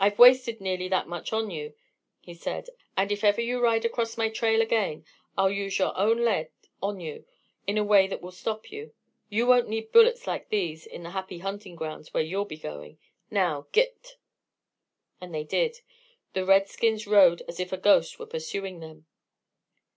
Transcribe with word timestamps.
"I've 0.00 0.18
wasted 0.18 0.60
nearly 0.60 0.88
that 0.88 1.06
much 1.06 1.32
on 1.32 1.48
you," 1.48 1.74
he 2.18 2.34
said. 2.34 2.66
"And, 2.96 3.12
if 3.12 3.22
ever 3.22 3.40
you 3.40 3.60
ride 3.60 3.84
across 3.84 4.16
my 4.18 4.28
trail 4.28 4.60
again, 4.60 5.04
I'll 5.38 5.48
use 5.52 5.78
your 5.78 5.96
own 5.96 6.24
lead 6.24 6.48
on 6.82 6.98
you 6.98 7.24
in 7.64 7.78
a 7.78 7.84
way 7.84 8.08
that 8.08 8.20
will 8.20 8.32
stop 8.32 8.72
you. 8.72 8.92
You 9.28 9.46
won't 9.46 9.68
need 9.68 9.92
bullets 9.92 10.26
like 10.26 10.48
these 10.48 10.86
in 10.88 11.04
the 11.04 11.10
Happy 11.10 11.38
Hunting 11.38 11.76
Grounds, 11.76 12.12
where 12.12 12.24
you'll 12.24 12.44
be 12.46 12.56
going. 12.58 12.98
Now, 13.30 13.68
git!" 13.70 14.16
And 15.20 15.32
they 15.32 15.44
did. 15.44 15.82
The 16.32 16.44
redskins 16.44 17.06
rode 17.06 17.42
as 17.42 17.60
if 17.60 17.72
a 17.72 17.76
ghost 17.76 18.18
were 18.18 18.26
pursuing 18.26 18.80
them. 18.80 19.06